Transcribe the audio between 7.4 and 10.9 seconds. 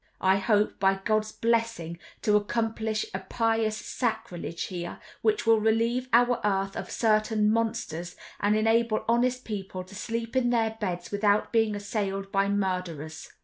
monsters, and enable honest people to sleep in their